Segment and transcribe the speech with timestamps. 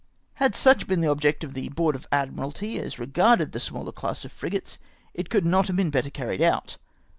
[0.37, 3.91] Had such been the object of the Board of Admiralty as re garded the smaller
[3.91, 4.79] class of frigates,
[5.13, 6.77] it could not have been better carried out.